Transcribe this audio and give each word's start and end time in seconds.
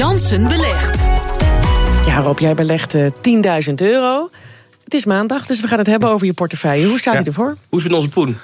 Jansen 0.00 0.46
belegt. 0.48 0.98
Ja, 2.06 2.20
Rob, 2.20 2.38
jij 2.38 2.54
belegt 2.54 2.94
uh, 2.94 3.06
10.000 3.68 3.74
euro. 3.74 4.30
Het 4.84 4.94
is 4.94 5.04
maandag, 5.04 5.46
dus 5.46 5.60
we 5.60 5.66
gaan 5.66 5.78
het 5.78 5.86
hebben 5.86 6.08
over 6.08 6.26
je 6.26 6.32
portefeuille. 6.32 6.86
Hoe 6.86 6.98
staat 6.98 7.14
ja. 7.14 7.20
je 7.20 7.26
ervoor? 7.26 7.56
Hoe 7.68 7.78
is 7.78 7.82
het 7.82 7.92
met 7.92 8.00
onze 8.00 8.08
poen? 8.08 8.38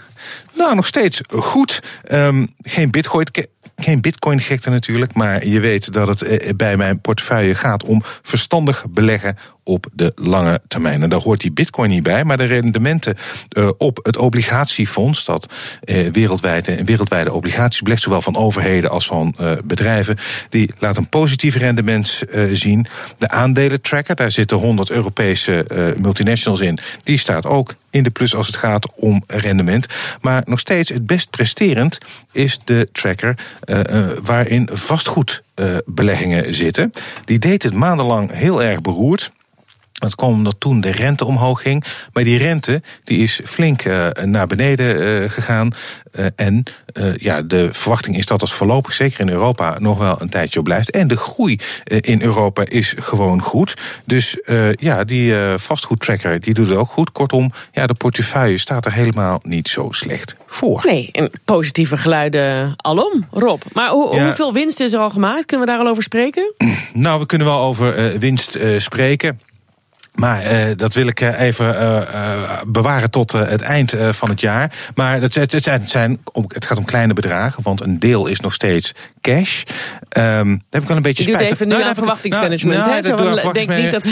Nou, 0.54 0.74
nog 0.74 0.86
steeds 0.86 1.20
goed. 1.28 1.80
Um, 2.12 2.54
geen 2.62 2.90
bitcoin 2.90 3.26
geen 3.76 4.00
bitcoin 4.00 4.40
gekte 4.40 4.70
natuurlijk, 4.70 5.14
maar 5.14 5.46
je 5.46 5.60
weet 5.60 5.92
dat 5.92 6.08
het 6.08 6.22
eh, 6.22 6.54
bij 6.54 6.76
mijn 6.76 7.00
portefeuille 7.00 7.54
gaat 7.54 7.84
om 7.84 8.02
verstandig 8.22 8.84
beleggen 8.90 9.36
op 9.62 9.86
de 9.92 10.12
lange 10.14 10.60
termijn. 10.68 11.02
En 11.02 11.08
daar 11.08 11.20
hoort 11.20 11.40
die 11.40 11.52
bitcoin 11.52 11.90
niet 11.90 12.02
bij, 12.02 12.24
maar 12.24 12.36
de 12.36 12.44
rendementen 12.44 13.16
uh, 13.56 13.70
op 13.78 13.98
het 14.02 14.16
obligatiefonds, 14.16 15.24
dat 15.24 15.52
uh, 15.84 16.08
wereldwijde, 16.12 16.84
wereldwijde 16.84 17.32
obligaties 17.32 17.82
belegt, 17.82 18.02
zowel 18.02 18.22
van 18.22 18.36
overheden 18.36 18.90
als 18.90 19.06
van 19.06 19.34
bedrijven, 19.64 20.16
die 20.48 20.70
laat 20.78 20.96
een 20.96 21.08
positief 21.08 21.56
rendement 21.56 22.22
zien. 22.52 22.86
De 23.18 23.28
aandelentracker, 23.28 24.16
daar 24.16 24.30
zitten 24.30 24.56
100 24.56 24.90
Europese 24.90 25.94
multinationals 25.98 26.60
in, 26.60 26.78
die 27.02 27.18
staat 27.18 27.46
ook 27.46 27.74
in 27.96 28.02
de 28.02 28.10
plus 28.10 28.34
als 28.34 28.46
het 28.46 28.56
gaat 28.56 28.92
om 28.94 29.22
rendement. 29.26 29.86
Maar 30.20 30.42
nog 30.44 30.58
steeds 30.58 30.90
het 30.90 31.06
best 31.06 31.30
presterend 31.30 31.98
is 32.32 32.58
de 32.64 32.88
tracker 32.92 33.38
waarin 34.22 34.68
vastgoedbeleggingen 34.72 36.54
zitten. 36.54 36.92
Die 37.24 37.38
deed 37.38 37.62
het 37.62 37.74
maandenlang 37.74 38.32
heel 38.32 38.62
erg 38.62 38.80
beroerd. 38.80 39.32
Dat 39.96 40.14
kwam 40.14 40.32
omdat 40.32 40.54
toen 40.58 40.80
de 40.80 40.90
rente 40.90 41.24
omhoog 41.24 41.62
ging. 41.62 41.84
Maar 42.12 42.24
die 42.24 42.38
rente 42.38 42.82
die 43.04 43.18
is 43.18 43.40
flink 43.44 43.84
uh, 43.84 44.08
naar 44.24 44.46
beneden 44.46 45.02
uh, 45.02 45.30
gegaan. 45.30 45.74
Uh, 46.18 46.26
en 46.36 46.62
ja, 47.16 47.42
de 47.42 47.72
verwachting 47.72 48.16
is 48.16 48.26
dat 48.26 48.40
het 48.40 48.50
voorlopig, 48.50 48.94
zeker 48.94 49.20
in 49.20 49.28
Europa, 49.28 49.76
nog 49.78 49.98
wel 49.98 50.20
een 50.20 50.28
tijdje 50.28 50.58
op 50.58 50.64
blijft. 50.64 50.90
En 50.90 51.08
de 51.08 51.16
groei 51.16 51.58
in 51.84 52.22
Europa 52.22 52.64
is 52.68 52.94
gewoon 52.98 53.40
goed. 53.40 53.74
Dus 54.04 54.38
ja, 54.72 55.04
die 55.04 55.34
vastgoedtracker 55.56 56.40
die 56.40 56.54
doet 56.54 56.68
het 56.68 56.76
ook 56.76 56.88
goed. 56.88 57.12
Kortom, 57.12 57.52
ja, 57.72 57.86
de 57.86 57.94
portefeuille 57.94 58.58
staat 58.58 58.86
er 58.86 58.92
helemaal 58.92 59.40
niet 59.42 59.68
zo 59.68 59.88
slecht 59.90 60.36
voor. 60.46 60.82
Nee, 60.84 61.08
en 61.12 61.30
positieve 61.44 61.96
geluiden 61.96 62.74
alom, 62.76 63.26
Rob. 63.30 63.62
Maar 63.72 63.88
ho 63.88 64.14
ja. 64.14 64.24
hoeveel 64.24 64.52
winst 64.52 64.80
is 64.80 64.92
er 64.92 65.00
al 65.00 65.10
gemaakt? 65.10 65.46
Kunnen 65.46 65.66
we 65.66 65.72
daar 65.72 65.82
al 65.82 65.88
over 65.90 66.02
spreken? 66.02 66.54
Nou, 66.92 67.20
we 67.20 67.26
kunnen 67.26 67.46
wel 67.46 67.60
over 67.60 68.18
winst 68.18 68.58
spreken. 68.76 69.40
Maar 70.16 70.52
uh, 70.52 70.76
dat 70.76 70.94
wil 70.94 71.06
ik 71.06 71.20
even 71.20 71.74
uh, 71.74 71.80
uh, 71.80 72.60
bewaren 72.66 73.10
tot 73.10 73.32
het 73.32 73.62
eind 73.62 73.94
van 74.10 74.28
het 74.28 74.40
jaar. 74.40 74.72
Maar 74.94 75.20
het, 75.20 75.34
het, 75.34 75.52
het, 75.52 75.90
zijn, 75.90 76.20
het 76.48 76.64
gaat 76.64 76.78
om 76.78 76.84
kleine 76.84 77.12
bedragen, 77.12 77.62
want 77.62 77.80
een 77.80 77.98
deel 77.98 78.26
is 78.26 78.40
nog 78.40 78.54
steeds 78.54 78.92
cash. 79.20 79.62
Um, 80.18 80.62
heb 80.70 80.82
ik 80.82 80.88
wel 80.88 80.96
een 80.96 81.02
beetje 81.02 81.24
je 81.24 81.32
spijt. 81.32 81.50
even 81.50 81.68
nu 81.68 81.74
nou, 81.74 81.86
aan 81.86 81.94
verwachtingsmanagement. 81.94 82.78
Nou, 82.86 83.02
nou, 83.02 83.42
dat 83.42 83.54
denk 83.54 83.68
niet 83.68 83.90
dat... 83.90 84.06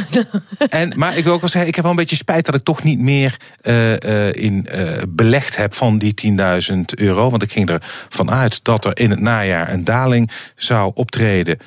en, 0.68 0.92
maar 0.96 1.16
ik 1.16 1.24
wil 1.24 1.32
ook 1.32 1.40
wel 1.40 1.50
zeggen, 1.50 1.68
ik 1.68 1.74
heb 1.74 1.84
wel 1.84 1.92
een 1.92 1.98
beetje 1.98 2.16
spijt 2.16 2.46
dat 2.46 2.54
ik 2.54 2.62
toch 2.62 2.82
niet 2.82 2.98
meer 2.98 3.36
in 4.32 4.68
belegd 5.08 5.56
heb 5.56 5.74
van 5.74 5.98
die 5.98 6.14
10.000 6.70 6.80
euro. 6.84 7.30
Want 7.30 7.42
ik 7.42 7.52
ging 7.52 7.70
ervan 8.08 8.30
uit 8.30 8.64
dat 8.64 8.84
er 8.84 8.98
in 8.98 9.10
het 9.10 9.20
najaar 9.20 9.72
een 9.72 9.84
daling 9.84 10.30
zou 10.56 10.90
optreden, 10.94 11.58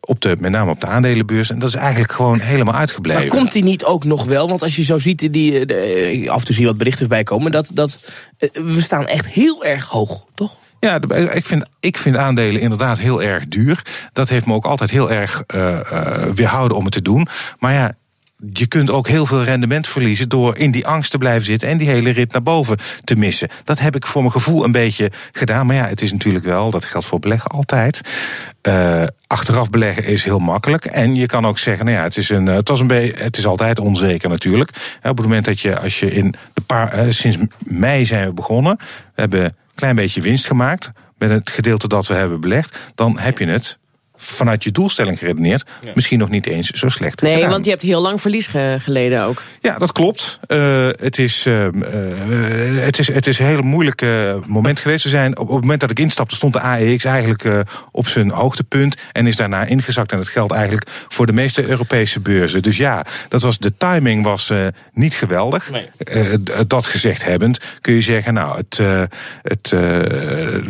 op 0.00 0.20
de, 0.20 0.36
met 0.38 0.50
name 0.50 0.70
op 0.70 0.80
de 0.80 0.86
aandelenbeurs. 0.86 1.50
En 1.50 1.58
dat 1.58 1.68
is 1.68 1.74
eigenlijk 1.74 2.12
gewoon 2.12 2.38
helemaal 2.38 2.74
uitgebleven. 2.74 3.26
Maar 3.26 3.36
komt 3.36 3.52
die 3.52 3.64
niet 3.64 3.75
ook 3.84 4.04
nog 4.04 4.24
wel? 4.24 4.48
Want 4.48 4.62
als 4.62 4.76
je 4.76 4.84
zo 4.84 4.98
ziet, 4.98 5.32
die, 5.32 5.66
de, 5.66 6.24
af 6.26 6.40
en 6.40 6.46
toe 6.46 6.54
zie 6.54 6.66
wat 6.66 6.78
berichten 6.78 7.08
bij 7.08 7.22
komen, 7.22 7.52
dat, 7.52 7.70
dat 7.72 8.10
we 8.52 8.80
staan 8.80 9.06
echt 9.06 9.26
heel 9.26 9.64
erg 9.64 9.84
hoog, 9.84 10.24
toch? 10.34 10.56
Ja, 10.80 11.00
ik 11.32 11.46
vind, 11.46 11.64
ik 11.80 11.96
vind 11.96 12.16
aandelen 12.16 12.60
inderdaad 12.60 12.98
heel 12.98 13.22
erg 13.22 13.46
duur. 13.46 13.82
Dat 14.12 14.28
heeft 14.28 14.46
me 14.46 14.54
ook 14.54 14.64
altijd 14.64 14.90
heel 14.90 15.10
erg 15.10 15.42
weerhouden 16.34 16.76
om 16.76 16.84
het 16.84 16.92
te 16.92 17.02
doen. 17.02 17.28
Maar 17.58 17.72
ja, 17.72 17.94
je 18.52 18.66
kunt 18.66 18.90
ook 18.90 19.08
heel 19.08 19.26
veel 19.26 19.44
rendement 19.44 19.88
verliezen 19.88 20.28
door 20.28 20.56
in 20.56 20.70
die 20.70 20.86
angst 20.86 21.10
te 21.10 21.18
blijven 21.18 21.44
zitten 21.44 21.68
en 21.68 21.78
die 21.78 21.88
hele 21.88 22.10
rit 22.10 22.32
naar 22.32 22.42
boven 22.42 22.78
te 23.04 23.16
missen. 23.16 23.48
Dat 23.64 23.78
heb 23.78 23.96
ik 23.96 24.06
voor 24.06 24.20
mijn 24.20 24.32
gevoel 24.32 24.64
een 24.64 24.72
beetje 24.72 25.10
gedaan. 25.32 25.66
Maar 25.66 25.76
ja, 25.76 25.86
het 25.86 26.02
is 26.02 26.12
natuurlijk 26.12 26.44
wel, 26.44 26.70
dat 26.70 26.84
geldt 26.84 27.06
voor 27.06 27.18
beleggen 27.18 27.50
altijd. 27.50 28.00
Achteraf 29.26 29.70
beleggen 29.70 30.04
is 30.04 30.24
heel 30.24 30.38
makkelijk. 30.38 30.84
En 30.84 31.14
je 31.14 31.26
kan 31.26 31.46
ook 31.46 31.58
zeggen, 31.58 31.84
nou 31.84 31.96
ja, 31.96 32.02
het 32.02 32.16
is, 32.16 32.28
een, 32.28 32.46
het 32.46 32.68
was 32.68 32.80
een 32.80 33.12
het 33.16 33.36
is 33.36 33.46
altijd 33.46 33.78
onzeker 33.78 34.28
natuurlijk. 34.28 34.96
Op 35.02 35.16
het 35.16 35.26
moment 35.26 35.44
dat 35.44 35.60
je, 35.60 35.78
als 35.78 36.00
je 36.00 36.12
in 36.12 36.34
de 36.54 36.60
paar, 36.60 37.04
uh, 37.04 37.10
sinds 37.10 37.38
mei 37.58 38.06
zijn 38.06 38.26
we 38.26 38.34
begonnen, 38.34 38.76
we 39.14 39.20
hebben 39.20 39.44
een 39.44 39.54
klein 39.74 39.94
beetje 39.94 40.20
winst 40.20 40.46
gemaakt 40.46 40.92
met 41.18 41.30
het 41.30 41.50
gedeelte 41.50 41.88
dat 41.88 42.06
we 42.06 42.14
hebben 42.14 42.40
belegd, 42.40 42.78
dan 42.94 43.18
heb 43.18 43.38
je 43.38 43.46
het 43.46 43.78
vanuit 44.26 44.64
je 44.64 44.72
doelstelling 44.72 45.18
geredeneerd, 45.18 45.64
ja. 45.82 45.90
misschien 45.94 46.18
nog 46.18 46.28
niet 46.28 46.46
eens 46.46 46.70
zo 46.70 46.88
slecht. 46.88 47.22
Nee, 47.22 47.34
gedaan. 47.34 47.50
want 47.50 47.64
je 47.64 47.70
hebt 47.70 47.82
heel 47.82 48.02
lang 48.02 48.20
verlies 48.20 48.46
ge 48.46 48.76
geleden 48.78 49.22
ook. 49.22 49.42
Ja, 49.60 49.78
dat 49.78 49.92
klopt. 49.92 50.38
Uh, 50.48 50.88
het, 51.00 51.18
is, 51.18 51.46
uh, 51.46 51.68
het, 52.80 52.98
is, 52.98 53.12
het 53.12 53.26
is 53.26 53.38
een 53.38 53.46
heel 53.46 53.62
moeilijk 53.62 54.04
moment 54.46 54.78
geweest. 54.78 55.04
We 55.04 55.10
zijn, 55.10 55.38
op 55.38 55.48
het 55.48 55.60
moment 55.60 55.80
dat 55.80 55.90
ik 55.90 55.98
instapte, 55.98 56.34
stond 56.34 56.52
de 56.52 56.60
AEX 56.60 57.04
eigenlijk 57.04 57.44
uh, 57.44 57.60
op 57.90 58.08
zijn 58.08 58.30
hoogtepunt 58.30 58.96
en 59.12 59.26
is 59.26 59.36
daarna 59.36 59.64
ingezakt. 59.64 60.12
En 60.12 60.18
dat 60.18 60.28
geldt 60.28 60.52
eigenlijk 60.52 60.90
voor 61.08 61.26
de 61.26 61.32
meeste 61.32 61.68
Europese 61.68 62.20
beurzen. 62.20 62.62
Dus 62.62 62.76
ja, 62.76 63.04
dat 63.28 63.42
was, 63.42 63.58
de 63.58 63.76
timing 63.76 64.24
was 64.24 64.52
niet 64.92 65.14
geweldig. 65.14 65.70
Nee. 65.70 66.66
dat 66.66 66.86
gezegd 66.86 67.24
hebbend, 67.24 67.58
kun 67.80 67.94
je 67.94 68.00
zeggen, 68.00 68.34
nou, 68.34 68.56
het, 68.56 68.80
het, 69.42 69.68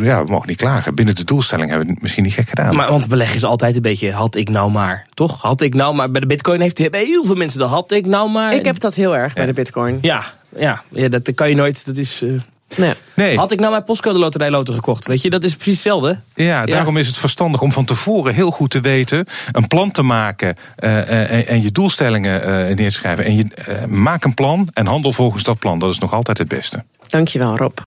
ja, 0.00 0.25
we 0.25 0.31
mogen 0.31 0.49
niet 0.49 0.56
klagen. 0.56 0.94
Binnen 0.94 1.15
de 1.15 1.25
doelstelling 1.25 1.69
hebben 1.69 1.87
we 1.87 1.93
het 1.93 2.03
misschien 2.03 2.25
niet 2.25 2.34
gek 2.34 2.49
gedaan. 2.49 2.75
Maar 2.75 2.91
want 2.91 3.09
beleggen 3.09 3.37
is 3.37 3.44
altijd 3.47 3.77
een 3.77 3.83
beetje, 3.83 4.12
had 4.12 4.34
ik 4.34 4.49
nou 4.49 4.71
maar. 4.71 5.07
Toch? 5.15 5.41
Had 5.43 5.61
ik 5.61 5.75
nou 5.75 5.95
maar. 5.95 6.11
Bij 6.11 6.21
de 6.21 6.27
bitcoin 6.27 6.61
heeft 6.61 6.79
heel 6.79 7.25
veel 7.25 7.34
mensen 7.34 7.59
dat 7.59 7.71
had 7.71 7.93
ik 7.93 8.07
nou 8.07 8.31
maar. 8.31 8.55
Ik 8.55 8.65
heb 8.65 8.79
dat 8.79 8.95
heel 8.95 9.17
erg 9.17 9.34
bij 9.34 9.47
de 9.47 9.53
bitcoin. 9.53 9.99
Ja, 10.01 10.25
ja, 10.57 10.83
ja 10.89 11.09
dat 11.09 11.34
kan 11.34 11.49
je 11.49 11.55
nooit. 11.55 11.87
Dat 11.87 11.97
is. 11.97 12.23
Uh, 12.23 12.41
Nee. 12.77 12.95
nee. 13.15 13.37
Had 13.37 13.53
ik 13.53 13.59
nou 13.59 13.71
mijn 13.71 13.85
postcode 13.85 14.19
loterijloten 14.19 14.75
gekocht? 14.75 15.06
Weet 15.06 15.23
je, 15.23 15.31
dat 15.31 15.45
is 15.45 15.55
precies 15.55 15.73
hetzelfde. 15.73 16.19
Ja, 16.35 16.67
daarom 16.67 16.95
ja. 16.95 17.01
is 17.01 17.06
het 17.06 17.17
verstandig 17.17 17.61
om 17.61 17.73
van 17.73 17.85
tevoren 17.85 18.35
heel 18.35 18.51
goed 18.51 18.71
te 18.71 18.81
weten, 18.81 19.27
een 19.53 19.67
plan 19.67 19.91
te 19.91 20.03
maken 20.03 20.56
uh, 20.79 21.31
en, 21.31 21.47
en, 21.47 21.62
je 21.62 21.73
doelstellingen 21.73 22.41
uh, 22.41 22.77
neer 22.77 22.77
te 22.77 22.91
schrijven. 22.91 23.25
En 23.25 23.37
je 23.37 23.47
uh, 23.69 23.85
maak 23.85 24.25
een 24.25 24.35
plan 24.35 24.69
en 24.73 24.87
handel 24.87 25.12
volgens 25.12 25.45
dat 25.45 25.59
plan. 25.59 25.79
Dat 25.79 25.91
is 25.91 25.99
nog 25.99 26.12
altijd 26.12 26.39
het 26.39 26.49
beste. 26.49 26.85
Dankjewel, 27.06 27.56
Rob. 27.56 27.79